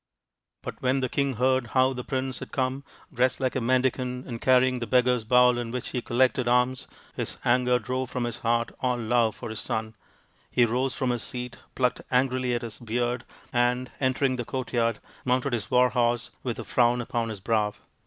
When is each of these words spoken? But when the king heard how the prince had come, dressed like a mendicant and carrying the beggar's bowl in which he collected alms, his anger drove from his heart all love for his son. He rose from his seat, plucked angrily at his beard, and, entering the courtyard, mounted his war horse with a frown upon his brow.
But 0.63 0.81
when 0.81 1.01
the 1.01 1.09
king 1.09 1.35
heard 1.35 1.67
how 1.77 1.93
the 1.93 2.03
prince 2.03 2.39
had 2.39 2.51
come, 2.51 2.83
dressed 3.13 3.39
like 3.39 3.55
a 3.55 3.61
mendicant 3.61 4.25
and 4.25 4.41
carrying 4.41 4.79
the 4.79 4.87
beggar's 4.87 5.23
bowl 5.23 5.59
in 5.59 5.69
which 5.69 5.89
he 5.89 6.01
collected 6.01 6.47
alms, 6.47 6.87
his 7.15 7.37
anger 7.45 7.77
drove 7.77 8.09
from 8.09 8.23
his 8.23 8.39
heart 8.39 8.71
all 8.79 8.97
love 8.97 9.35
for 9.35 9.51
his 9.51 9.59
son. 9.59 9.95
He 10.49 10.65
rose 10.65 10.95
from 10.95 11.11
his 11.11 11.21
seat, 11.21 11.57
plucked 11.75 12.01
angrily 12.09 12.55
at 12.55 12.63
his 12.63 12.79
beard, 12.79 13.25
and, 13.53 13.91
entering 13.99 14.37
the 14.37 14.43
courtyard, 14.43 14.97
mounted 15.23 15.53
his 15.53 15.69
war 15.69 15.91
horse 15.91 16.31
with 16.41 16.57
a 16.57 16.63
frown 16.63 16.99
upon 16.99 17.29
his 17.29 17.39
brow. 17.39 17.75